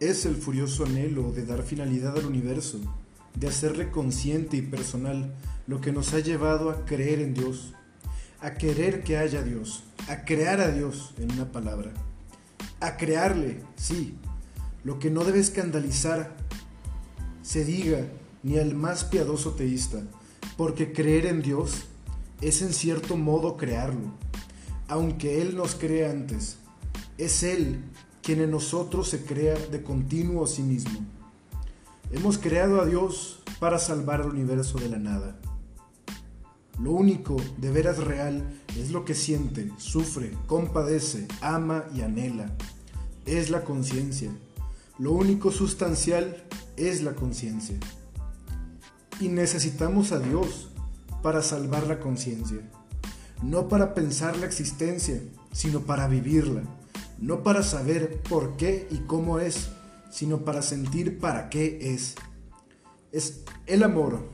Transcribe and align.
es 0.00 0.26
el 0.26 0.36
furioso 0.36 0.84
anhelo 0.84 1.32
de 1.32 1.44
dar 1.44 1.62
finalidad 1.62 2.16
al 2.16 2.26
universo, 2.26 2.78
de 3.34 3.48
hacerle 3.48 3.90
consciente 3.90 4.56
y 4.56 4.62
personal 4.62 5.34
lo 5.66 5.80
que 5.80 5.92
nos 5.92 6.14
ha 6.14 6.20
llevado 6.20 6.70
a 6.70 6.84
creer 6.84 7.20
en 7.20 7.34
Dios, 7.34 7.74
a 8.40 8.54
querer 8.54 9.02
que 9.02 9.16
haya 9.16 9.42
Dios, 9.42 9.82
a 10.08 10.24
crear 10.24 10.60
a 10.60 10.70
Dios 10.70 11.14
en 11.18 11.32
una 11.32 11.50
palabra, 11.50 11.92
a 12.80 12.96
crearle, 12.96 13.60
sí, 13.76 14.14
lo 14.84 14.98
que 15.00 15.10
no 15.10 15.24
debe 15.24 15.40
escandalizar, 15.40 16.36
se 17.42 17.64
diga 17.64 18.06
ni 18.42 18.58
al 18.58 18.74
más 18.74 19.04
piadoso 19.04 19.52
teísta, 19.52 20.02
porque 20.56 20.92
creer 20.92 21.26
en 21.26 21.42
Dios 21.42 21.86
es 22.40 22.62
en 22.62 22.72
cierto 22.72 23.16
modo 23.16 23.56
crearlo, 23.56 24.12
aunque 24.86 25.42
Él 25.42 25.56
nos 25.56 25.74
crea 25.74 26.12
antes, 26.12 26.58
es 27.18 27.42
Él 27.42 27.82
quien 28.28 28.42
en 28.42 28.50
nosotros 28.50 29.08
se 29.08 29.24
crea 29.24 29.54
de 29.54 29.82
continuo 29.82 30.44
a 30.44 30.46
sí 30.46 30.60
mismo. 30.60 31.00
Hemos 32.12 32.36
creado 32.36 32.78
a 32.82 32.84
Dios 32.84 33.40
para 33.58 33.78
salvar 33.78 34.20
al 34.20 34.28
universo 34.28 34.78
de 34.78 34.90
la 34.90 34.98
nada. 34.98 35.40
Lo 36.78 36.92
único 36.92 37.38
de 37.56 37.70
veras 37.70 37.96
real 37.96 38.44
es 38.76 38.90
lo 38.90 39.06
que 39.06 39.14
siente, 39.14 39.72
sufre, 39.78 40.36
compadece, 40.46 41.26
ama 41.40 41.86
y 41.94 42.02
anhela. 42.02 42.52
Es 43.24 43.48
la 43.48 43.64
conciencia. 43.64 44.30
Lo 44.98 45.12
único 45.12 45.50
sustancial 45.50 46.44
es 46.76 47.02
la 47.02 47.14
conciencia. 47.14 47.78
Y 49.20 49.28
necesitamos 49.28 50.12
a 50.12 50.18
Dios 50.18 50.68
para 51.22 51.40
salvar 51.40 51.86
la 51.86 51.98
conciencia. 51.98 52.60
No 53.42 53.68
para 53.68 53.94
pensar 53.94 54.36
la 54.36 54.44
existencia, 54.44 55.18
sino 55.50 55.80
para 55.80 56.08
vivirla 56.08 56.64
no 57.18 57.42
para 57.42 57.62
saber 57.62 58.22
por 58.22 58.56
qué 58.56 58.86
y 58.90 58.98
cómo 58.98 59.40
es, 59.40 59.70
sino 60.10 60.44
para 60.44 60.62
sentir 60.62 61.18
para 61.18 61.50
qué 61.50 61.94
es. 61.94 62.14
Es 63.12 63.42
el 63.66 63.82
amor. 63.82 64.28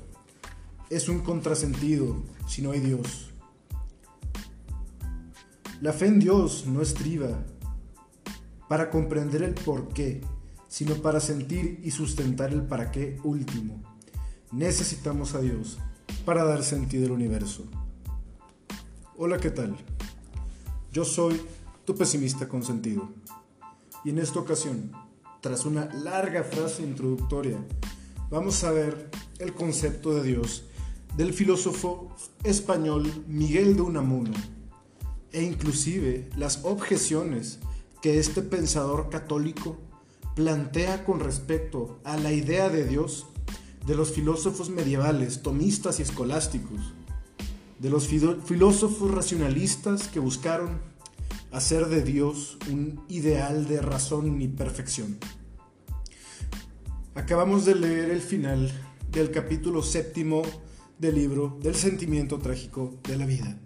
Es 0.91 1.09
un 1.09 1.21
contrasentido 1.21 2.23
si 2.47 2.63
no 2.63 2.73
hay 2.73 2.81
Dios. 2.81 3.31
La 5.81 5.93
fe 5.93 6.07
en 6.07 6.21
Dios 6.21 6.67
no 6.67 6.83
estriba 6.83 7.45
para 8.69 8.91
comprender 8.91 9.43
el 9.43 9.55
por 9.55 9.89
qué, 9.89 10.23
sino 10.69 10.95
para 10.97 11.21
sentir 11.21 11.81
y 11.83 11.91
sustentar 11.91 12.53
el 12.53 12.63
para 12.63 12.91
qué 12.91 13.19
último. 13.25 13.83
Necesitamos 14.53 15.35
a 15.35 15.41
Dios 15.41 15.79
para 16.25 16.45
dar 16.45 16.63
sentido 16.63 17.07
al 17.07 17.13
universo. 17.13 17.65
Hola, 19.17 19.39
¿qué 19.39 19.51
tal? 19.51 19.77
Yo 20.93 21.05
soy 21.05 21.41
tu 21.85 21.95
pesimista 21.95 22.49
consentido. 22.49 23.09
Y 24.05 24.11
en 24.11 24.19
esta 24.19 24.39
ocasión, 24.39 24.93
tras 25.41 25.65
una 25.65 25.87
larga 25.95 26.45
frase 26.45 26.83
introductoria, 26.83 27.59
vamos 28.31 28.65
a 28.65 28.71
ver 28.71 29.11
el 29.39 29.55
concepto 29.55 30.15
de 30.15 30.23
Dios 30.23 30.65
del 31.17 31.33
filósofo 31.33 32.15
español 32.43 33.25
Miguel 33.29 33.77
de 33.77 33.83
Unamuno 33.83 34.33
e 35.33 35.43
inclusive 35.43 36.29
las 36.37 36.65
objeciones 36.65 37.59
que 38.03 38.19
este 38.19 38.43
pensador 38.43 39.11
católico 39.11 39.77
plantea 40.35 41.05
con 41.05 41.21
respecto 41.21 42.01
a 42.05 42.17
la 42.17 42.33
idea 42.33 42.69
de 42.69 42.87
Dios 42.87 43.27
de 43.87 43.95
los 43.95 44.13
filósofos 44.13 44.71
medievales, 44.71 45.43
tomistas 45.43 46.01
y 46.01 46.03
escolásticos, 46.03 46.95
de 47.79 47.91
los 47.91 48.09
filósofos 48.09 49.11
racionalistas 49.11 50.09
que 50.09 50.21
buscaron 50.21 50.81
hacer 51.55 51.87
de 51.87 52.03
Dios 52.03 52.59
un 52.69 53.01
ideal 53.09 53.69
de 53.69 53.81
razón 53.81 54.43
y 54.43 54.49
perfección. 54.49 55.19
Acabamos 57.15 57.65
de 57.65 57.77
leer 57.77 58.11
el 58.11 58.21
final 58.21 58.73
del 59.13 59.31
capítulo 59.31 59.81
séptimo 59.81 60.43
del 60.99 61.15
libro 61.15 61.57
del 61.63 61.77
sentimiento 61.77 62.39
trágico 62.39 62.99
de 63.05 63.17
la 63.17 63.27
vida. 63.27 63.57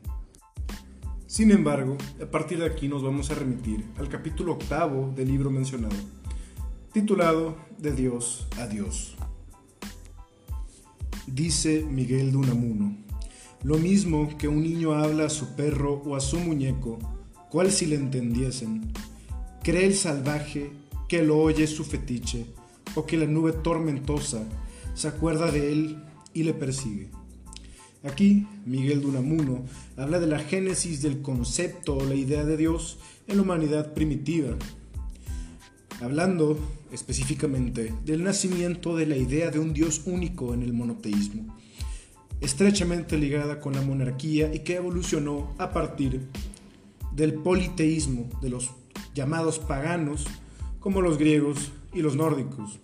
Sin 1.26 1.50
embargo, 1.50 1.96
a 2.22 2.26
partir 2.26 2.58
de 2.58 2.66
aquí 2.66 2.88
nos 2.88 3.02
vamos 3.02 3.30
a 3.30 3.36
remitir 3.36 3.86
al 3.96 4.10
capítulo 4.10 4.52
octavo 4.52 5.10
del 5.16 5.28
libro 5.28 5.50
mencionado, 5.50 5.96
titulado 6.92 7.56
De 7.78 7.92
Dios 7.92 8.48
a 8.58 8.66
Dios. 8.66 9.16
Dice 11.26 11.86
Miguel 11.90 12.32
de 12.32 12.36
Unamuno, 12.36 12.98
lo 13.62 13.78
mismo 13.78 14.36
que 14.36 14.46
un 14.46 14.62
niño 14.62 14.92
habla 14.92 15.24
a 15.24 15.30
su 15.30 15.56
perro 15.56 16.02
o 16.04 16.16
a 16.16 16.20
su 16.20 16.38
muñeco, 16.38 16.98
cual 17.50 17.70
si 17.70 17.86
le 17.86 17.96
entendiesen. 17.96 18.92
Cree 19.62 19.86
el 19.86 19.94
salvaje 19.94 20.70
que 21.08 21.22
lo 21.22 21.38
oye 21.38 21.66
su 21.66 21.84
fetiche, 21.84 22.46
o 22.94 23.06
que 23.06 23.16
la 23.16 23.26
nube 23.26 23.52
tormentosa 23.52 24.44
se 24.94 25.08
acuerda 25.08 25.50
de 25.50 25.72
él 25.72 26.02
y 26.34 26.42
le 26.42 26.54
persigue. 26.54 27.08
Aquí, 28.04 28.46
Miguel 28.64 29.00
Dunamuno 29.00 29.64
habla 29.96 30.20
de 30.20 30.26
la 30.26 30.38
génesis 30.38 31.02
del 31.02 31.20
concepto 31.20 31.96
o 31.96 32.04
la 32.04 32.14
idea 32.14 32.44
de 32.44 32.56
Dios 32.56 32.98
en 33.26 33.36
la 33.36 33.42
humanidad 33.42 33.92
primitiva, 33.92 34.56
hablando 36.00 36.58
específicamente 36.92 37.92
del 38.04 38.22
nacimiento 38.22 38.96
de 38.96 39.06
la 39.06 39.16
idea 39.16 39.50
de 39.50 39.58
un 39.58 39.72
Dios 39.72 40.02
único 40.06 40.54
en 40.54 40.62
el 40.62 40.72
monoteísmo, 40.72 41.56
estrechamente 42.40 43.18
ligada 43.18 43.60
con 43.60 43.74
la 43.74 43.82
monarquía 43.82 44.54
y 44.54 44.60
que 44.60 44.76
evolucionó 44.76 45.54
a 45.58 45.72
partir 45.72 46.28
del 47.18 47.34
politeísmo 47.34 48.30
de 48.40 48.48
los 48.48 48.70
llamados 49.12 49.58
paganos 49.58 50.24
como 50.78 51.02
los 51.02 51.18
griegos 51.18 51.72
y 51.92 52.00
los 52.00 52.14
nórdicos. 52.14 52.78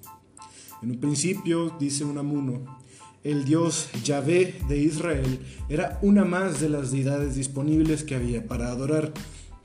En 0.82 0.90
un 0.90 0.98
principio, 0.98 1.74
dice 1.78 2.04
Unamuno, 2.04 2.80
el 3.22 3.44
dios 3.44 3.88
Yahvé 4.02 4.60
de 4.68 4.78
Israel 4.78 5.38
era 5.68 6.00
una 6.02 6.24
más 6.24 6.60
de 6.60 6.68
las 6.68 6.90
deidades 6.90 7.36
disponibles 7.36 8.02
que 8.02 8.16
había 8.16 8.46
para 8.46 8.72
adorar. 8.72 9.14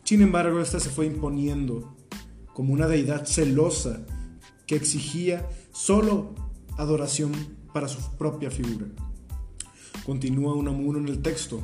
Sin 0.03 0.22
embargo, 0.22 0.62
esta 0.62 0.80
se 0.80 0.91
fue 0.91 1.07
imponiendo 1.07 1.97
como 2.53 2.72
una 2.72 2.88
deidad 2.88 3.25
celosa 3.25 4.06
que 4.68 4.75
exigía 4.75 5.50
solo 5.72 6.36
adoración 6.78 7.31
para 7.74 7.88
su 7.88 8.00
propia 8.18 8.51
figura. 8.51 8.86
Continúa 10.06 10.53
Unamuno 10.53 11.00
en 11.00 11.07
el 11.07 11.24
texto. 11.24 11.59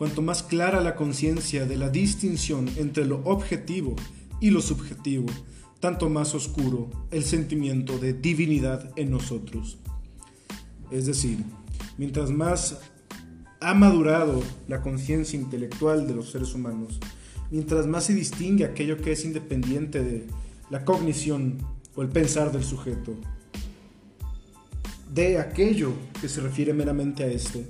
Cuanto 0.00 0.22
más 0.22 0.42
clara 0.42 0.80
la 0.80 0.96
conciencia 0.96 1.66
de 1.66 1.76
la 1.76 1.90
distinción 1.90 2.70
entre 2.78 3.04
lo 3.04 3.22
objetivo 3.24 3.96
y 4.40 4.48
lo 4.48 4.62
subjetivo, 4.62 5.26
tanto 5.78 6.08
más 6.08 6.34
oscuro 6.34 6.88
el 7.10 7.22
sentimiento 7.22 7.98
de 7.98 8.14
divinidad 8.14 8.92
en 8.96 9.10
nosotros. 9.10 9.76
Es 10.90 11.04
decir, 11.04 11.44
mientras 11.98 12.30
más 12.30 12.80
ha 13.60 13.74
madurado 13.74 14.42
la 14.68 14.80
conciencia 14.80 15.38
intelectual 15.38 16.06
de 16.06 16.14
los 16.14 16.30
seres 16.30 16.54
humanos, 16.54 16.98
mientras 17.50 17.86
más 17.86 18.04
se 18.04 18.14
distingue 18.14 18.64
aquello 18.64 19.02
que 19.02 19.12
es 19.12 19.22
independiente 19.26 20.02
de 20.02 20.26
la 20.70 20.82
cognición 20.86 21.58
o 21.94 22.00
el 22.00 22.08
pensar 22.08 22.52
del 22.52 22.64
sujeto, 22.64 23.16
de 25.12 25.38
aquello 25.38 25.92
que 26.22 26.30
se 26.30 26.40
refiere 26.40 26.72
meramente 26.72 27.22
a 27.22 27.26
este, 27.26 27.66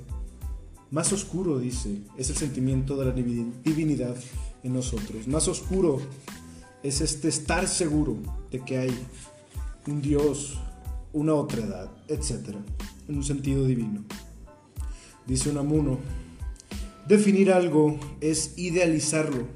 más 0.90 1.12
oscuro, 1.12 1.58
dice, 1.58 1.98
es 2.16 2.30
el 2.30 2.36
sentimiento 2.36 2.96
de 2.96 3.04
la 3.06 3.12
divinidad 3.12 4.16
en 4.62 4.72
nosotros. 4.72 5.28
Más 5.28 5.46
oscuro 5.46 6.00
es 6.82 7.00
este 7.00 7.28
estar 7.28 7.68
seguro 7.68 8.16
de 8.50 8.64
que 8.64 8.78
hay 8.78 8.90
un 9.86 10.02
Dios, 10.02 10.58
una 11.12 11.34
otra 11.34 11.62
edad, 11.62 11.90
etc. 12.08 12.56
En 13.08 13.16
un 13.16 13.24
sentido 13.24 13.64
divino. 13.64 14.04
Dice 15.26 15.50
Unamuno, 15.50 15.98
definir 17.06 17.52
algo 17.52 17.98
es 18.20 18.54
idealizarlo, 18.56 19.46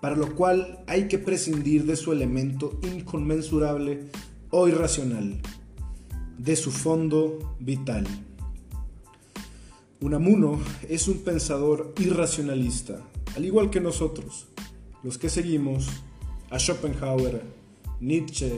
para 0.00 0.16
lo 0.16 0.34
cual 0.34 0.82
hay 0.88 1.06
que 1.06 1.18
prescindir 1.18 1.84
de 1.84 1.94
su 1.94 2.10
elemento 2.10 2.80
inconmensurable 2.82 4.08
o 4.50 4.66
irracional, 4.66 5.40
de 6.38 6.56
su 6.56 6.72
fondo 6.72 7.56
vital. 7.60 8.06
Unamuno 10.02 10.58
es 10.88 11.08
un 11.08 11.18
pensador 11.18 11.92
irracionalista, 11.98 13.02
al 13.36 13.44
igual 13.44 13.68
que 13.68 13.80
nosotros, 13.80 14.46
los 15.02 15.18
que 15.18 15.28
seguimos 15.28 15.88
a 16.48 16.58
Schopenhauer, 16.58 17.42
Nietzsche, 18.00 18.50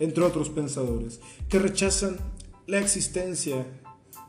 entre 0.00 0.24
otros 0.24 0.50
pensadores, 0.50 1.20
que 1.48 1.60
rechazan 1.60 2.16
la 2.66 2.80
existencia 2.80 3.64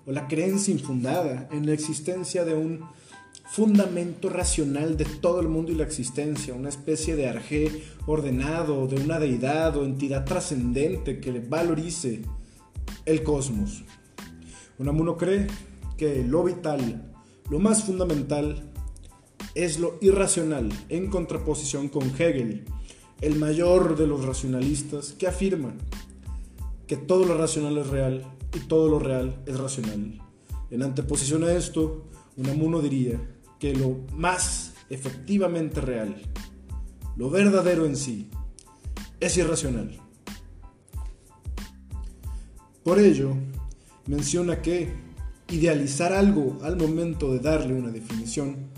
o 0.05 0.11
la 0.11 0.27
creencia 0.27 0.71
infundada 0.71 1.49
en 1.51 1.65
la 1.65 1.73
existencia 1.73 2.45
de 2.45 2.53
un 2.53 2.81
fundamento 3.45 4.29
racional 4.29 4.97
de 4.97 5.05
todo 5.05 5.39
el 5.39 5.47
mundo 5.47 5.71
y 5.71 5.75
la 5.75 5.83
existencia, 5.83 6.53
una 6.53 6.69
especie 6.69 7.15
de 7.15 7.27
arjé 7.27 7.83
ordenado, 8.05 8.85
de 8.85 8.97
una 8.97 9.19
deidad 9.19 9.75
o 9.77 9.83
entidad 9.83 10.25
trascendente 10.25 11.19
que 11.19 11.39
valorice 11.39 12.21
el 13.05 13.23
cosmos. 13.23 13.83
Unamuno 14.77 15.17
cree 15.17 15.47
que 15.97 16.23
lo 16.23 16.43
vital, 16.43 17.13
lo 17.49 17.59
más 17.59 17.83
fundamental, 17.83 18.71
es 19.55 19.79
lo 19.79 19.97
irracional, 20.01 20.71
en 20.89 21.09
contraposición 21.09 21.89
con 21.89 22.03
Hegel, 22.17 22.65
el 23.21 23.35
mayor 23.35 23.97
de 23.97 24.07
los 24.07 24.25
racionalistas, 24.25 25.13
que 25.13 25.27
afirma 25.27 25.73
que 26.87 26.97
todo 26.97 27.25
lo 27.25 27.37
racional 27.37 27.77
es 27.77 27.87
real 27.87 28.25
y 28.53 28.59
todo 28.59 28.89
lo 28.89 28.99
real 28.99 29.41
es 29.45 29.59
racional. 29.59 30.19
En 30.71 30.83
anteposición 30.83 31.43
a 31.43 31.53
esto, 31.53 32.09
Unamuno 32.35 32.81
diría 32.81 33.19
que 33.59 33.75
lo 33.75 33.99
más 34.15 34.73
efectivamente 34.89 35.81
real, 35.81 36.21
lo 37.15 37.29
verdadero 37.29 37.85
en 37.85 37.95
sí, 37.95 38.29
es 39.19 39.37
irracional. 39.37 39.99
Por 42.83 42.99
ello, 42.99 43.33
menciona 44.07 44.61
que 44.61 44.93
idealizar 45.53 46.13
algo 46.13 46.57
al 46.63 46.77
momento 46.77 47.31
de 47.31 47.39
darle 47.39 47.75
una 47.75 47.91
definición 47.91 48.71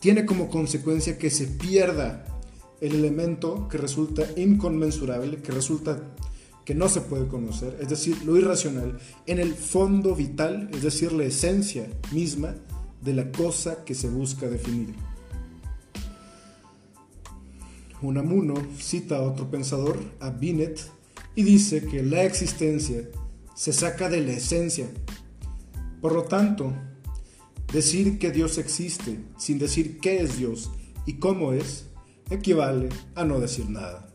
tiene 0.00 0.24
como 0.24 0.48
consecuencia 0.48 1.18
que 1.18 1.30
se 1.30 1.46
pierda 1.46 2.24
el 2.80 2.94
elemento 2.94 3.68
que 3.68 3.78
resulta 3.78 4.24
inconmensurable, 4.36 5.36
que 5.36 5.52
resulta 5.52 6.02
que 6.64 6.74
no 6.74 6.88
se 6.88 7.02
puede 7.02 7.28
conocer, 7.28 7.76
es 7.80 7.88
decir, 7.88 8.24
lo 8.24 8.36
irracional, 8.36 8.98
en 9.26 9.38
el 9.38 9.54
fondo 9.54 10.16
vital, 10.16 10.70
es 10.72 10.82
decir, 10.82 11.12
la 11.12 11.24
esencia 11.24 11.88
misma 12.10 12.54
de 13.00 13.14
la 13.14 13.30
cosa 13.30 13.84
que 13.84 13.94
se 13.94 14.08
busca 14.08 14.48
definir. 14.48 14.94
Unamuno 18.00 18.54
cita 18.78 19.18
a 19.18 19.22
otro 19.22 19.50
pensador, 19.50 19.98
a 20.20 20.30
Binet, 20.30 20.80
y 21.36 21.42
dice 21.44 21.84
que 21.86 22.02
la 22.02 22.24
existencia 22.24 23.08
se 23.54 23.72
saca 23.72 24.08
de 24.08 24.20
la 24.20 24.32
esencia. 24.32 24.88
Por 26.00 26.12
lo 26.12 26.24
tanto, 26.24 26.72
decir 27.72 28.18
que 28.18 28.30
Dios 28.30 28.58
existe 28.58 29.18
sin 29.38 29.58
decir 29.58 29.98
qué 30.00 30.20
es 30.20 30.36
Dios 30.36 30.70
y 31.06 31.14
cómo 31.14 31.52
es, 31.52 31.86
equivale 32.30 32.88
a 33.14 33.24
no 33.24 33.40
decir 33.40 33.68
nada. 33.68 34.08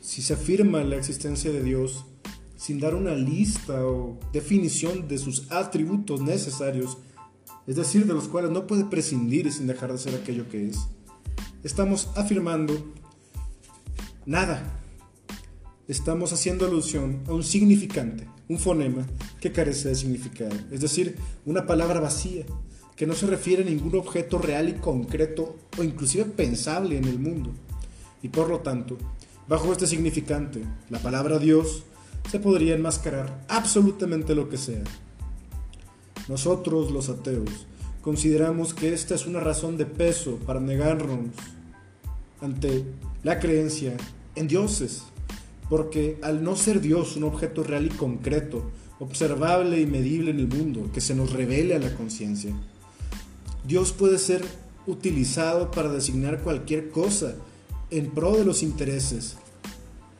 Si 0.00 0.22
se 0.22 0.34
afirma 0.34 0.84
la 0.84 0.96
existencia 0.96 1.50
de 1.50 1.62
Dios 1.62 2.04
sin 2.56 2.80
dar 2.80 2.94
una 2.94 3.14
lista 3.14 3.84
o 3.84 4.18
definición 4.32 5.08
de 5.08 5.18
sus 5.18 5.50
atributos 5.50 6.20
necesarios, 6.20 6.98
es 7.66 7.76
decir, 7.76 8.06
de 8.06 8.14
los 8.14 8.28
cuales 8.28 8.50
no 8.50 8.66
puede 8.66 8.84
prescindir 8.84 9.52
sin 9.52 9.66
dejar 9.66 9.92
de 9.92 9.98
ser 9.98 10.14
aquello 10.14 10.48
que 10.48 10.68
es, 10.68 10.78
estamos 11.62 12.10
afirmando 12.16 12.94
nada. 14.24 14.83
Estamos 15.86 16.32
haciendo 16.32 16.64
alusión 16.64 17.22
a 17.28 17.34
un 17.34 17.44
significante, 17.44 18.26
un 18.48 18.58
fonema 18.58 19.06
que 19.38 19.52
carece 19.52 19.90
de 19.90 19.94
significado, 19.94 20.56
es 20.70 20.80
decir, 20.80 21.16
una 21.44 21.66
palabra 21.66 22.00
vacía, 22.00 22.46
que 22.96 23.06
no 23.06 23.12
se 23.12 23.26
refiere 23.26 23.64
a 23.64 23.66
ningún 23.66 23.94
objeto 23.96 24.38
real 24.38 24.70
y 24.70 24.74
concreto 24.74 25.56
o 25.78 25.82
inclusive 25.82 26.24
pensable 26.24 26.96
en 26.96 27.04
el 27.04 27.18
mundo. 27.18 27.52
Y 28.22 28.30
por 28.30 28.48
lo 28.48 28.60
tanto, 28.60 28.96
bajo 29.46 29.72
este 29.72 29.86
significante, 29.86 30.62
la 30.88 31.00
palabra 31.00 31.38
Dios 31.38 31.84
se 32.30 32.40
podría 32.40 32.76
enmascarar 32.76 33.44
absolutamente 33.48 34.34
lo 34.34 34.48
que 34.48 34.56
sea. 34.56 34.84
Nosotros, 36.28 36.92
los 36.92 37.10
ateos, 37.10 37.66
consideramos 38.00 38.72
que 38.72 38.94
esta 38.94 39.14
es 39.14 39.26
una 39.26 39.40
razón 39.40 39.76
de 39.76 39.84
peso 39.84 40.36
para 40.46 40.60
negarnos 40.60 41.26
ante 42.40 42.86
la 43.22 43.38
creencia 43.38 43.94
en 44.34 44.48
dioses, 44.48 45.04
porque 45.68 46.18
al 46.22 46.42
no 46.42 46.56
ser 46.56 46.80
Dios 46.80 47.16
un 47.16 47.24
objeto 47.24 47.62
real 47.62 47.86
y 47.86 47.90
concreto, 47.90 48.70
observable 48.98 49.80
y 49.80 49.86
medible 49.86 50.30
en 50.30 50.40
el 50.40 50.48
mundo, 50.48 50.90
que 50.92 51.00
se 51.00 51.14
nos 51.14 51.32
revele 51.32 51.74
a 51.74 51.78
la 51.78 51.94
conciencia, 51.94 52.52
Dios 53.66 53.92
puede 53.92 54.18
ser 54.18 54.44
utilizado 54.86 55.70
para 55.70 55.90
designar 55.90 56.40
cualquier 56.42 56.90
cosa 56.90 57.34
en 57.90 58.10
pro 58.10 58.36
de 58.36 58.44
los 58.44 58.62
intereses 58.62 59.36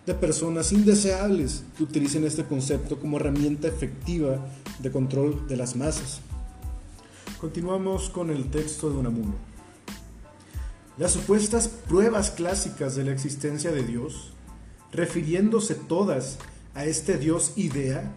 de 0.07 0.15
personas 0.15 0.73
indeseables 0.73 1.65
que 1.77 1.85
utilicen 1.85 2.25
este 2.25 2.45
concepto 2.45 2.99
como 2.99 3.17
herramienta 3.17 3.69
efectiva 3.69 4.47
de 4.79 4.91
control 4.91 5.49
de 5.49 5.57
las 5.57 5.77
masas. 5.77 6.21
Continuamos 7.41 8.11
con 8.11 8.31
el 8.31 8.51
texto 8.51 8.91
de 8.91 8.99
Unamuno. 8.99 9.35
Las 10.99 11.13
supuestas 11.13 11.69
pruebas 11.69 12.31
clásicas 12.31 12.97
de 12.97 13.05
la 13.05 13.13
existencia 13.13 13.73
de 13.73 13.83
Dios, 13.83 14.34
refiriéndose 14.95 15.75
todas 15.75 16.39
a 16.75 16.85
este 16.85 17.19
Dios 17.19 17.53
idea, 17.57 18.15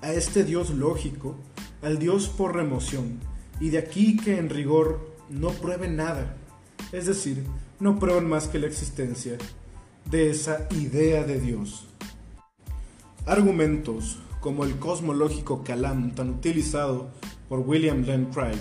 a 0.00 0.12
este 0.12 0.44
Dios 0.44 0.70
lógico, 0.70 1.36
al 1.82 1.98
Dios 1.98 2.28
por 2.28 2.54
remoción, 2.54 3.18
y 3.60 3.70
de 3.70 3.78
aquí 3.78 4.16
que 4.16 4.38
en 4.38 4.50
rigor 4.50 5.14
no 5.28 5.50
prueben 5.50 5.96
nada, 5.96 6.36
es 6.92 7.06
decir, 7.06 7.44
no 7.78 7.98
prueban 7.98 8.28
más 8.28 8.48
que 8.48 8.58
la 8.58 8.66
existencia 8.66 9.38
de 10.10 10.30
esa 10.30 10.68
idea 10.70 11.24
de 11.24 11.40
Dios. 11.40 11.86
Argumentos 13.26 14.18
como 14.40 14.64
el 14.64 14.76
cosmológico 14.76 15.62
Kalam 15.62 16.14
tan 16.14 16.30
utilizado 16.30 17.10
por 17.48 17.60
William 17.60 18.04
Lane 18.06 18.28
Craig 18.32 18.58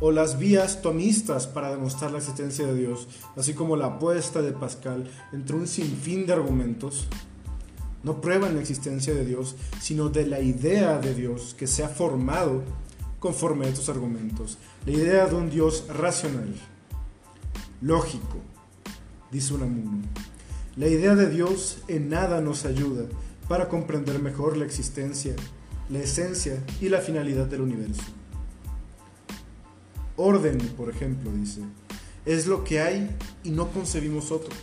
o 0.00 0.10
las 0.10 0.38
vías 0.38 0.82
tomistas 0.82 1.46
para 1.46 1.70
demostrar 1.70 2.10
la 2.10 2.18
existencia 2.18 2.66
de 2.66 2.74
Dios, 2.74 3.08
así 3.36 3.54
como 3.54 3.76
la 3.76 3.86
apuesta 3.86 4.42
de 4.42 4.52
Pascal 4.52 5.10
entre 5.32 5.56
un 5.56 5.66
sinfín 5.66 6.26
de 6.26 6.34
argumentos, 6.34 7.06
no 8.02 8.20
prueban 8.20 8.54
la 8.54 8.60
existencia 8.60 9.14
de 9.14 9.24
Dios, 9.24 9.56
sino 9.80 10.08
de 10.08 10.26
la 10.26 10.40
idea 10.40 10.98
de 10.98 11.14
Dios 11.14 11.54
que 11.58 11.66
se 11.66 11.82
ha 11.82 11.88
formado 11.88 12.62
conforme 13.18 13.66
a 13.66 13.68
estos 13.68 13.88
argumentos. 13.88 14.58
La 14.84 14.92
idea 14.92 15.26
de 15.26 15.34
un 15.34 15.50
Dios 15.50 15.84
racional, 15.88 16.54
lógico, 17.80 18.36
dice 19.32 19.54
Unamuno. 19.54 20.02
La 20.76 20.88
idea 20.88 21.14
de 21.14 21.28
Dios 21.28 21.78
en 21.88 22.10
nada 22.10 22.40
nos 22.40 22.64
ayuda 22.64 23.06
para 23.48 23.68
comprender 23.68 24.20
mejor 24.20 24.56
la 24.56 24.66
existencia, 24.66 25.34
la 25.88 26.00
esencia 26.00 26.62
y 26.80 26.88
la 26.88 27.00
finalidad 27.00 27.46
del 27.46 27.62
universo. 27.62 28.02
Orden, 30.16 30.58
por 30.76 30.88
ejemplo, 30.90 31.30
dice, 31.32 31.62
es 32.24 32.46
lo 32.46 32.64
que 32.64 32.80
hay 32.80 33.16
y 33.44 33.50
no 33.50 33.68
concebimos 33.68 34.32
otro. 34.32 34.54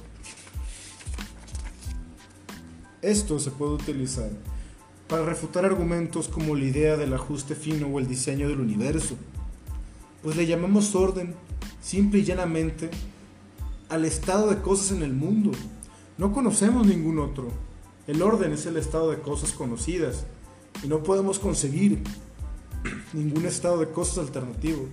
Esto 3.01 3.39
se 3.39 3.51
puede 3.51 3.73
utilizar 3.73 4.29
para 5.07 5.25
refutar 5.25 5.65
argumentos 5.65 6.27
como 6.27 6.55
la 6.55 6.63
idea 6.63 6.97
del 6.97 7.13
ajuste 7.13 7.53
fino 7.53 7.87
o 7.87 7.99
el 7.99 8.07
diseño 8.07 8.49
del 8.49 8.59
universo, 8.59 9.15
pues 10.23 10.35
le 10.35 10.47
llamamos 10.47 10.95
orden 10.95 11.35
simple 11.81 12.19
y 12.19 12.23
llanamente 12.23 12.89
al 13.89 14.05
estado 14.05 14.49
de 14.49 14.61
cosas 14.61 14.91
en 14.91 15.03
el 15.03 15.13
mundo. 15.13 15.51
No 16.17 16.31
conocemos 16.31 16.87
ningún 16.87 17.19
otro. 17.19 17.49
El 18.07 18.21
orden 18.21 18.53
es 18.53 18.65
el 18.65 18.77
estado 18.77 19.11
de 19.11 19.19
cosas 19.19 19.51
conocidas 19.51 20.25
y 20.83 20.87
no 20.87 21.03
podemos 21.03 21.37
conseguir 21.39 22.01
ningún 23.13 23.45
estado 23.45 23.77
de 23.77 23.91
cosas 23.91 24.19
alternativo, 24.19 24.87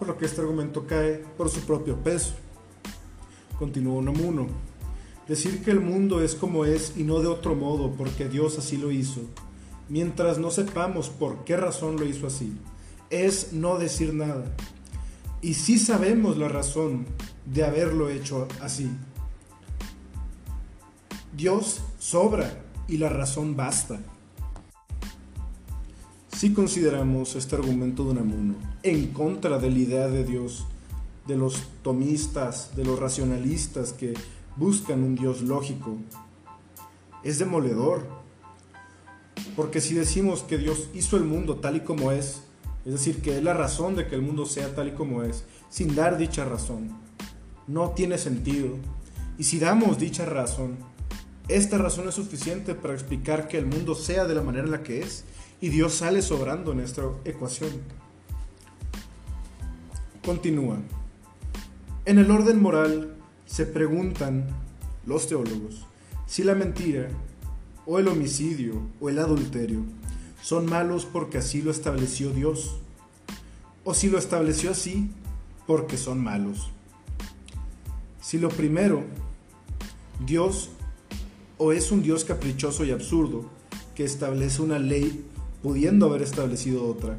por 0.00 0.08
lo 0.08 0.16
que 0.16 0.24
este 0.24 0.40
argumento 0.40 0.86
cae 0.86 1.22
por 1.36 1.50
su 1.50 1.60
propio 1.60 1.94
peso. 2.02 2.32
Continúa 3.58 3.98
Unamuno. 3.98 4.46
Decir 5.28 5.62
que 5.62 5.70
el 5.70 5.80
mundo 5.80 6.22
es 6.22 6.34
como 6.34 6.64
es 6.64 6.94
y 6.96 7.04
no 7.04 7.20
de 7.20 7.26
otro 7.26 7.54
modo 7.54 7.92
porque 7.92 8.26
Dios 8.26 8.58
así 8.58 8.78
lo 8.78 8.90
hizo, 8.90 9.20
mientras 9.90 10.38
no 10.38 10.50
sepamos 10.50 11.10
por 11.10 11.44
qué 11.44 11.58
razón 11.58 12.00
lo 12.00 12.06
hizo 12.06 12.26
así, 12.26 12.56
es 13.10 13.52
no 13.52 13.76
decir 13.76 14.14
nada. 14.14 14.56
Y 15.42 15.52
sí 15.54 15.78
sabemos 15.78 16.38
la 16.38 16.48
razón 16.48 17.04
de 17.44 17.62
haberlo 17.64 18.08
hecho 18.08 18.48
así. 18.62 18.90
Dios 21.36 21.82
sobra 21.98 22.64
y 22.88 22.96
la 22.96 23.10
razón 23.10 23.54
basta. 23.54 24.00
Si 26.40 26.54
consideramos 26.54 27.36
este 27.36 27.56
argumento 27.56 28.02
de 28.02 28.12
Unamuno 28.12 28.54
en 28.82 29.08
contra 29.08 29.58
de 29.58 29.70
la 29.70 29.78
idea 29.78 30.08
de 30.08 30.24
Dios, 30.24 30.64
de 31.26 31.36
los 31.36 31.64
tomistas, 31.82 32.74
de 32.74 32.82
los 32.82 32.98
racionalistas 32.98 33.92
que 33.92 34.14
buscan 34.56 35.02
un 35.02 35.16
Dios 35.16 35.42
lógico. 35.42 35.98
Es 37.22 37.38
demoledor. 37.38 38.06
Porque 39.54 39.82
si 39.82 39.92
decimos 39.92 40.42
que 40.42 40.56
Dios 40.56 40.88
hizo 40.94 41.18
el 41.18 41.24
mundo 41.24 41.56
tal 41.56 41.76
y 41.76 41.80
como 41.80 42.10
es, 42.10 42.40
es 42.86 42.92
decir, 42.94 43.20
que 43.20 43.36
es 43.36 43.44
la 43.44 43.52
razón 43.52 43.94
de 43.94 44.06
que 44.06 44.14
el 44.14 44.22
mundo 44.22 44.46
sea 44.46 44.74
tal 44.74 44.88
y 44.88 44.92
como 44.92 45.22
es, 45.22 45.44
sin 45.68 45.94
dar 45.94 46.16
dicha 46.16 46.46
razón, 46.46 46.88
no 47.66 47.90
tiene 47.90 48.16
sentido. 48.16 48.78
Y 49.36 49.44
si 49.44 49.58
damos 49.58 49.98
dicha 49.98 50.24
razón, 50.24 50.78
esta 51.48 51.76
razón 51.76 52.08
es 52.08 52.14
suficiente 52.14 52.74
para 52.74 52.94
explicar 52.94 53.46
que 53.46 53.58
el 53.58 53.66
mundo 53.66 53.94
sea 53.94 54.24
de 54.24 54.34
la 54.34 54.42
manera 54.42 54.64
en 54.64 54.70
la 54.70 54.82
que 54.82 55.02
es 55.02 55.26
y 55.60 55.68
Dios 55.68 55.94
sale 55.94 56.22
sobrando 56.22 56.72
en 56.72 56.80
esta 56.80 57.02
ecuación. 57.24 57.70
Continúa. 60.24 60.78
En 62.04 62.18
el 62.18 62.30
orden 62.30 62.60
moral, 62.60 63.16
se 63.46 63.66
preguntan 63.66 64.46
los 65.06 65.26
teólogos 65.26 65.86
si 66.26 66.44
la 66.44 66.54
mentira 66.54 67.08
o 67.84 67.98
el 67.98 68.06
homicidio 68.06 68.80
o 69.00 69.08
el 69.08 69.18
adulterio 69.18 69.80
son 70.40 70.66
malos 70.66 71.04
porque 71.04 71.38
así 71.38 71.60
lo 71.60 71.72
estableció 71.72 72.30
Dios 72.30 72.76
o 73.82 73.94
si 73.94 74.08
lo 74.08 74.18
estableció 74.18 74.70
así 74.70 75.10
porque 75.66 75.96
son 75.96 76.22
malos. 76.22 76.70
Si 78.20 78.38
lo 78.38 78.48
primero, 78.48 79.02
Dios 80.24 80.70
o 81.58 81.72
es 81.72 81.90
un 81.90 82.02
Dios 82.02 82.24
caprichoso 82.24 82.84
y 82.84 82.92
absurdo 82.92 83.50
que 83.96 84.04
establece 84.04 84.62
una 84.62 84.78
ley 84.78 85.26
pudiendo 85.62 86.06
haber 86.06 86.22
establecido 86.22 86.86
otra, 86.86 87.18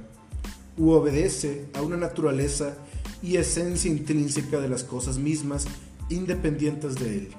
u 0.78 0.92
obedece 0.92 1.66
a 1.74 1.82
una 1.82 1.98
naturaleza 1.98 2.78
y 3.22 3.38
esencia 3.38 3.92
intrínseca 3.92 4.60
de 4.60 4.70
las 4.70 4.84
cosas 4.84 5.18
mismas 5.18 5.66
independientes 6.10 6.96
de 6.96 7.18
Él, 7.18 7.30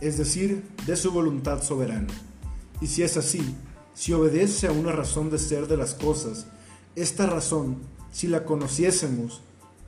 es 0.00 0.18
decir, 0.18 0.64
de 0.86 0.96
su 0.96 1.12
voluntad 1.12 1.62
soberana. 1.62 2.12
Y 2.80 2.88
si 2.88 3.02
es 3.02 3.16
así, 3.16 3.42
si 3.94 4.12
obedece 4.12 4.66
a 4.66 4.72
una 4.72 4.92
razón 4.92 5.30
de 5.30 5.38
ser 5.38 5.68
de 5.68 5.76
las 5.76 5.94
cosas, 5.94 6.46
esta 6.96 7.26
razón, 7.26 7.76
si 8.10 8.26
la 8.26 8.44
conociésemos, 8.44 9.42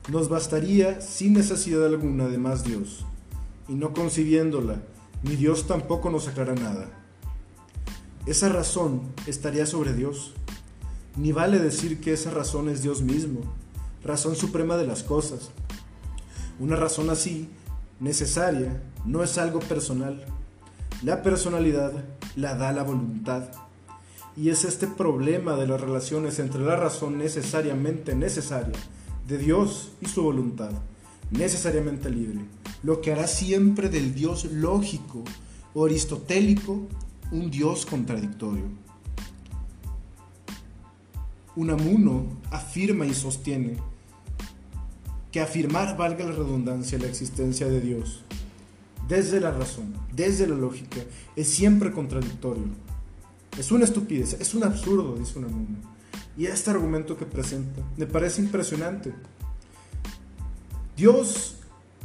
nos 0.09 0.29
bastaría 0.29 1.01
sin 1.01 1.33
necesidad 1.33 1.85
alguna 1.85 2.27
de 2.27 2.37
más 2.37 2.63
Dios, 2.63 3.05
y 3.67 3.73
no 3.73 3.93
concibiéndola, 3.93 4.81
ni 5.23 5.35
Dios 5.35 5.67
tampoco 5.67 6.09
nos 6.09 6.27
aclara 6.27 6.55
nada. 6.55 7.04
Esa 8.25 8.49
razón 8.49 9.13
estaría 9.27 9.67
sobre 9.67 9.93
Dios. 9.93 10.33
Ni 11.15 11.31
vale 11.31 11.59
decir 11.59 12.01
que 12.01 12.13
esa 12.13 12.31
razón 12.31 12.69
es 12.69 12.81
Dios 12.81 13.03
mismo, 13.03 13.41
razón 14.03 14.35
suprema 14.35 14.77
de 14.77 14.87
las 14.87 15.03
cosas. 15.03 15.51
Una 16.59 16.75
razón 16.75 17.11
así, 17.11 17.47
necesaria, 17.99 18.81
no 19.05 19.23
es 19.23 19.37
algo 19.37 19.59
personal. 19.59 20.25
La 21.03 21.21
personalidad 21.21 21.93
la 22.35 22.55
da 22.55 22.71
la 22.71 22.81
voluntad. 22.81 23.43
Y 24.35 24.49
es 24.49 24.65
este 24.65 24.87
problema 24.87 25.55
de 25.55 25.67
las 25.67 25.79
relaciones 25.79 26.39
entre 26.39 26.61
la 26.61 26.75
razón 26.75 27.19
necesariamente 27.19 28.15
necesaria 28.15 28.73
de 29.27 29.37
Dios 29.37 29.91
y 30.01 30.07
su 30.07 30.23
voluntad, 30.23 30.71
necesariamente 31.29 32.09
libre, 32.09 32.39
lo 32.81 33.01
que 33.01 33.11
hará 33.11 33.27
siempre 33.27 33.87
del 33.89 34.13
Dios 34.13 34.45
lógico 34.45 35.23
o 35.73 35.85
aristotélico 35.85 36.87
un 37.31 37.49
Dios 37.49 37.85
contradictorio. 37.85 38.65
Unamuno 41.55 42.25
afirma 42.51 43.05
y 43.05 43.13
sostiene 43.13 43.77
que 45.31 45.41
afirmar 45.41 45.97
valga 45.97 46.25
la 46.25 46.31
redundancia 46.31 46.97
la 46.97 47.07
existencia 47.07 47.67
de 47.67 47.81
Dios 47.81 48.25
desde 49.07 49.39
la 49.39 49.51
razón, 49.51 49.93
desde 50.13 50.47
la 50.47 50.55
lógica, 50.55 50.97
es 51.35 51.49
siempre 51.49 51.91
contradictorio. 51.91 52.63
Es 53.57 53.71
una 53.71 53.85
estupidez, 53.85 54.33
es 54.39 54.53
un 54.53 54.63
absurdo, 54.63 55.15
dice 55.15 55.37
Unamuno. 55.37 55.77
Y 56.37 56.47
este 56.47 56.71
argumento 56.71 57.15
que 57.17 57.25
presenta 57.25 57.81
me 57.97 58.07
parece 58.07 58.41
impresionante. 58.41 59.13
Dios 60.97 61.57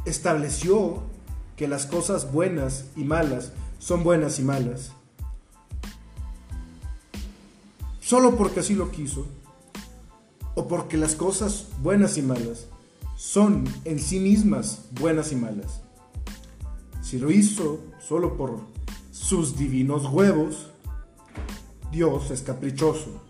estableció 0.05 1.03
que 1.57 1.67
las 1.67 1.85
cosas 1.85 2.31
buenas 2.31 2.85
y 2.95 3.03
malas 3.03 3.51
son 3.79 4.03
buenas 4.03 4.39
y 4.39 4.43
malas. 4.43 4.93
Solo 8.11 8.35
porque 8.35 8.59
así 8.59 8.75
lo 8.75 8.91
quiso. 8.91 9.25
O 10.55 10.67
porque 10.67 10.97
las 10.97 11.15
cosas 11.15 11.67
buenas 11.81 12.17
y 12.17 12.21
malas 12.21 12.67
son 13.15 13.63
en 13.85 13.99
sí 13.99 14.19
mismas 14.19 14.81
buenas 14.99 15.31
y 15.31 15.37
malas. 15.37 15.79
Si 17.01 17.19
lo 17.19 17.31
hizo 17.31 17.79
solo 18.05 18.35
por 18.35 18.59
sus 19.13 19.55
divinos 19.55 20.11
huevos, 20.11 20.71
Dios 21.89 22.31
es 22.31 22.41
caprichoso, 22.41 23.21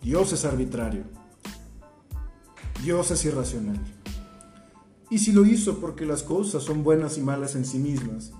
Dios 0.00 0.32
es 0.32 0.46
arbitrario, 0.46 1.04
Dios 2.82 3.10
es 3.10 3.22
irracional. 3.26 3.78
Y 5.10 5.18
si 5.18 5.32
lo 5.32 5.44
hizo 5.44 5.78
porque 5.78 6.06
las 6.06 6.22
cosas 6.22 6.62
son 6.62 6.82
buenas 6.82 7.18
y 7.18 7.20
malas 7.20 7.54
en 7.54 7.66
sí 7.66 7.76
mismas, 7.76 8.32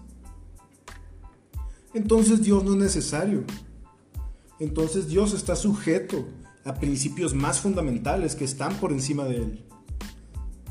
entonces 1.92 2.42
Dios 2.42 2.64
no 2.64 2.70
es 2.70 2.78
necesario. 2.78 3.44
Entonces 4.58 5.08
Dios 5.08 5.32
está 5.32 5.56
sujeto 5.56 6.26
a 6.64 6.74
principios 6.74 7.34
más 7.34 7.60
fundamentales 7.60 8.34
que 8.34 8.44
están 8.44 8.74
por 8.76 8.92
encima 8.92 9.24
de 9.24 9.36
él. 9.36 9.64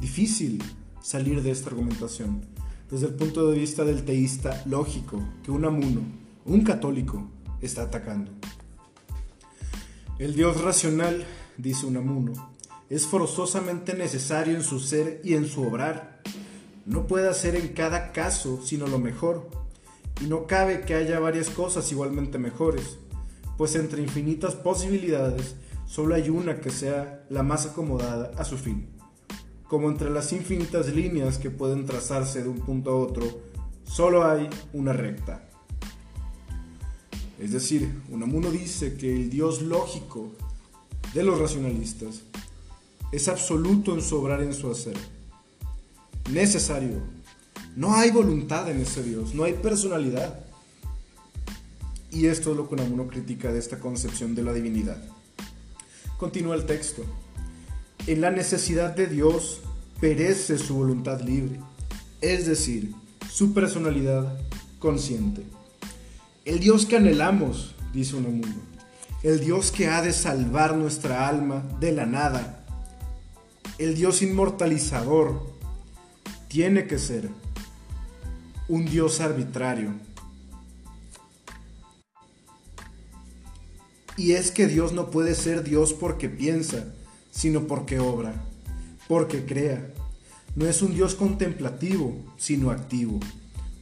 Difícil 0.01 0.61
salir 1.01 1.41
de 1.41 1.51
esta 1.51 1.69
argumentación 1.69 2.41
desde 2.89 3.07
el 3.07 3.13
punto 3.15 3.49
de 3.49 3.57
vista 3.57 3.83
del 3.83 4.03
teísta 4.03 4.63
lógico 4.65 5.21
que 5.43 5.51
un 5.51 5.65
amuno, 5.65 6.01
un 6.45 6.63
católico, 6.63 7.27
está 7.61 7.83
atacando. 7.83 8.31
El 10.19 10.35
Dios 10.35 10.61
racional, 10.61 11.25
dice 11.57 11.85
Unamuno, 11.85 12.33
es 12.89 13.05
forzosamente 13.05 13.95
necesario 13.95 14.55
en 14.55 14.63
su 14.63 14.79
ser 14.79 15.19
y 15.23 15.33
en 15.33 15.47
su 15.47 15.63
obrar. 15.63 16.21
No 16.85 17.07
puede 17.07 17.27
hacer 17.27 17.55
en 17.55 17.69
cada 17.69 18.11
caso 18.11 18.61
sino 18.63 18.87
lo 18.87 18.99
mejor, 18.99 19.49
y 20.21 20.27
no 20.27 20.47
cabe 20.47 20.81
que 20.81 20.95
haya 20.95 21.19
varias 21.19 21.49
cosas 21.49 21.91
igualmente 21.91 22.37
mejores, 22.37 22.97
pues 23.57 23.75
entre 23.75 24.01
infinitas 24.01 24.55
posibilidades 24.55 25.55
solo 25.85 26.15
hay 26.15 26.29
una 26.29 26.59
que 26.59 26.71
sea 26.71 27.25
la 27.29 27.43
más 27.43 27.65
acomodada 27.65 28.31
a 28.37 28.45
su 28.45 28.57
fin. 28.57 28.87
Como 29.67 29.89
entre 29.89 30.09
las 30.09 30.31
infinitas 30.33 30.93
líneas 30.93 31.37
que 31.37 31.49
pueden 31.49 31.85
trazarse 31.85 32.43
de 32.43 32.49
un 32.49 32.59
punto 32.59 32.91
a 32.91 32.95
otro, 32.95 33.25
solo 33.83 34.25
hay 34.25 34.49
una 34.73 34.93
recta. 34.93 35.49
Es 37.39 37.51
decir, 37.51 38.01
Unamuno 38.09 38.51
dice 38.51 38.95
que 38.95 39.13
el 39.13 39.29
Dios 39.29 39.61
lógico 39.61 40.31
de 41.13 41.23
los 41.23 41.39
racionalistas 41.39 42.21
es 43.11 43.27
absoluto 43.27 43.93
en 43.93 44.01
su 44.01 44.17
obrar 44.17 44.41
en 44.41 44.53
su 44.53 44.69
hacer. 44.69 44.97
Necesario. 46.31 47.01
No 47.75 47.95
hay 47.95 48.11
voluntad 48.11 48.69
en 48.69 48.81
ese 48.81 49.03
Dios, 49.03 49.33
no 49.33 49.43
hay 49.43 49.53
personalidad. 49.53 50.44
Y 52.15 52.27
esto 52.27 52.51
es 52.51 52.57
lo 52.57 52.69
que 52.69 52.75
Unamuno 52.75 53.07
critica 53.07 53.51
de 53.51 53.59
esta 53.59 53.77
concepción 53.81 54.35
de 54.35 54.41
la 54.41 54.53
divinidad. 54.53 55.03
Continúa 56.17 56.55
el 56.55 56.65
texto. 56.65 57.03
En 58.07 58.21
la 58.21 58.31
necesidad 58.31 58.95
de 58.95 59.07
Dios 59.07 59.59
perece 59.99 60.57
su 60.57 60.75
voluntad 60.75 61.19
libre, 61.19 61.59
es 62.21 62.45
decir, 62.45 62.95
su 63.29 63.53
personalidad 63.53 64.39
consciente. 64.79 65.43
El 66.45 66.61
Dios 66.61 66.85
que 66.85 66.95
anhelamos, 66.95 67.75
dice 67.91 68.15
Unamuno, 68.15 68.61
el 69.21 69.41
Dios 69.41 69.71
que 69.71 69.89
ha 69.89 70.01
de 70.01 70.13
salvar 70.13 70.77
nuestra 70.77 71.27
alma 71.27 71.65
de 71.81 71.91
la 71.91 72.05
nada, 72.05 72.65
el 73.77 73.93
Dios 73.93 74.21
inmortalizador, 74.21 75.53
tiene 76.47 76.87
que 76.87 76.97
ser 76.97 77.29
un 78.69 78.85
Dios 78.85 79.19
arbitrario. 79.19 79.91
Y 84.17 84.33
es 84.33 84.51
que 84.51 84.67
Dios 84.67 84.93
no 84.93 85.11
puede 85.11 85.35
ser 85.35 85.63
Dios 85.63 85.93
porque 85.93 86.29
piensa, 86.29 86.93
sino 87.31 87.67
porque 87.67 87.99
obra, 87.99 88.33
porque 89.07 89.45
crea. 89.45 89.93
No 90.55 90.65
es 90.65 90.81
un 90.81 90.93
Dios 90.93 91.15
contemplativo, 91.15 92.15
sino 92.37 92.71
activo. 92.71 93.19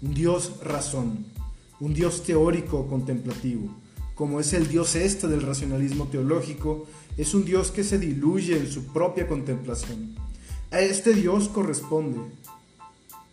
Un 0.02 0.14
Dios 0.14 0.54
razón 0.64 1.26
un 1.84 1.94
Dios 1.94 2.24
teórico 2.24 2.88
contemplativo, 2.88 3.68
como 4.16 4.40
es 4.40 4.54
el 4.54 4.70
Dios 4.70 4.96
este 4.96 5.28
del 5.28 5.42
racionalismo 5.42 6.08
teológico, 6.08 6.88
es 7.18 7.34
un 7.34 7.44
Dios 7.44 7.72
que 7.72 7.84
se 7.84 8.00
diluye 8.00 8.58
en 8.58 8.72
su 8.72 8.86
propia 8.86 9.28
contemplación. 9.28 10.16
A 10.72 10.80
este 10.80 11.14
Dios 11.14 11.50
corresponde 11.50 12.20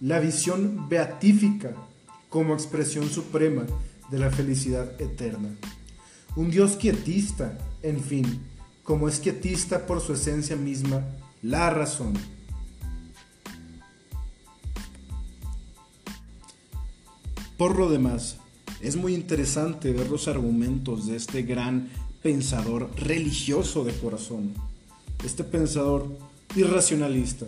la 0.01 0.19
visión 0.19 0.89
beatífica 0.89 1.77
como 2.29 2.55
expresión 2.55 3.09
suprema 3.09 3.67
de 4.11 4.19
la 4.19 4.31
felicidad 4.31 5.01
eterna. 5.01 5.51
Un 6.37 6.51
Dios 6.51 6.77
quietista, 6.77 7.59
en 7.83 8.01
fin, 8.01 8.41
como 8.85 9.09
es 9.09 9.19
quietista 9.19 9.87
por 9.87 10.01
su 10.01 10.13
esencia 10.13 10.57
misma, 10.57 11.05
la 11.43 11.71
razón. 11.71 12.15
Por 17.57 17.77
lo 17.77 17.91
demás, 17.91 18.39
es 18.81 18.97
muy 18.97 19.15
interesante 19.15 19.93
ver 19.93 20.09
los 20.09 20.29
argumentos 20.29 21.07
de 21.07 21.17
este 21.17 21.43
gran 21.43 21.91
pensador 22.23 22.91
religioso 22.97 23.85
de 23.85 23.93
corazón, 23.93 24.55
este 25.25 25.45
pensador 25.45 26.07
irracionalista, 26.55 27.47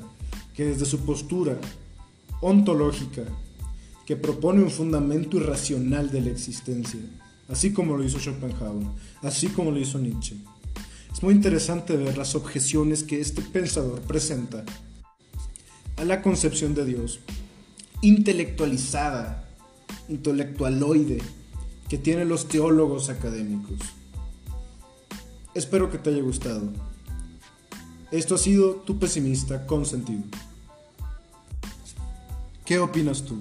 que 0.54 0.66
desde 0.66 0.86
su 0.86 1.00
postura 1.00 1.58
ontológica, 2.40 3.22
que 4.06 4.16
propone 4.16 4.62
un 4.62 4.70
fundamento 4.70 5.36
irracional 5.36 6.10
de 6.10 6.20
la 6.20 6.30
existencia, 6.30 7.00
así 7.52 7.72
como 7.72 7.96
lo 7.96 8.02
hizo 8.02 8.18
Schopenhauer, 8.18 8.86
así 9.22 9.48
como 9.48 9.70
lo 9.70 9.78
hizo 9.78 9.98
Nietzsche. 9.98 10.36
Es 11.12 11.22
muy 11.22 11.34
interesante 11.34 11.96
ver 11.96 12.18
las 12.18 12.34
objeciones 12.34 13.04
que 13.04 13.20
este 13.20 13.42
pensador 13.42 14.00
presenta 14.00 14.64
a 15.96 16.04
la 16.04 16.22
concepción 16.22 16.74
de 16.74 16.84
Dios, 16.84 17.20
intelectualizada 18.00 19.42
intelectualoide 20.08 21.18
que 21.88 21.98
tienen 21.98 22.28
los 22.28 22.48
teólogos 22.48 23.08
académicos. 23.08 23.78
Espero 25.54 25.90
que 25.90 25.98
te 25.98 26.10
haya 26.10 26.22
gustado. 26.22 26.72
Esto 28.10 28.34
ha 28.34 28.38
sido 28.38 28.76
Tu 28.76 28.98
Pesimista 28.98 29.66
con 29.66 29.86
Sentido. 29.86 30.22
¿Qué 32.64 32.78
opinas 32.78 33.22
tú? 33.24 33.40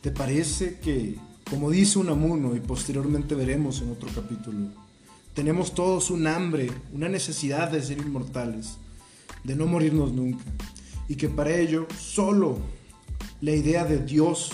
¿Te 0.00 0.10
parece 0.10 0.78
que, 0.78 1.16
como 1.54 1.70
dice 1.70 2.00
Unamuno 2.00 2.56
y 2.56 2.58
posteriormente 2.58 3.36
veremos 3.36 3.80
en 3.80 3.92
otro 3.92 4.08
capítulo, 4.12 4.70
tenemos 5.34 5.72
todos 5.72 6.10
un 6.10 6.26
hambre, 6.26 6.68
una 6.92 7.08
necesidad 7.08 7.70
de 7.70 7.80
ser 7.80 7.98
inmortales, 7.98 8.76
de 9.44 9.54
no 9.54 9.66
morirnos 9.66 10.12
nunca, 10.12 10.42
y 11.08 11.14
que 11.14 11.28
para 11.28 11.56
ello 11.56 11.86
solo 11.96 12.58
la 13.40 13.52
idea 13.52 13.84
de 13.84 13.98
Dios 13.98 14.50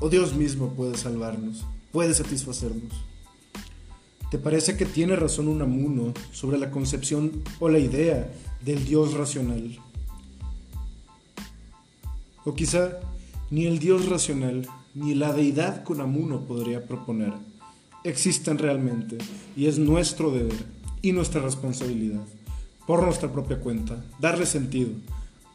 o 0.00 0.08
Dios 0.08 0.34
mismo 0.34 0.70
puede 0.70 0.96
salvarnos, 0.96 1.66
puede 1.92 2.14
satisfacernos? 2.14 2.94
¿Te 4.30 4.38
parece 4.38 4.78
que 4.78 4.86
tiene 4.86 5.16
razón 5.16 5.48
Unamuno 5.48 6.14
sobre 6.32 6.56
la 6.56 6.70
concepción 6.70 7.42
o 7.60 7.68
la 7.68 7.78
idea 7.78 8.32
del 8.64 8.86
Dios 8.86 9.12
racional? 9.12 9.78
O 12.46 12.54
quizá 12.54 13.00
ni 13.50 13.66
el 13.66 13.78
Dios 13.78 14.08
racional 14.08 14.66
ni 14.96 15.14
la 15.14 15.32
deidad 15.34 15.84
que 15.84 15.92
Unamuno 15.92 16.46
podría 16.46 16.86
proponer 16.86 17.34
existen 18.02 18.56
realmente 18.56 19.18
y 19.54 19.66
es 19.66 19.78
nuestro 19.78 20.30
deber 20.30 20.64
y 21.02 21.12
nuestra 21.12 21.42
responsabilidad, 21.42 22.24
por 22.86 23.02
nuestra 23.02 23.30
propia 23.30 23.60
cuenta, 23.60 24.02
darle 24.18 24.46
sentido 24.46 24.90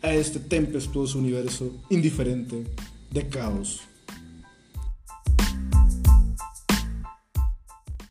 a 0.03 0.13
este 0.13 0.39
tempestuoso 0.39 1.17
universo 1.17 1.71
indiferente 1.89 2.65
de 3.09 3.29
caos. 3.29 3.81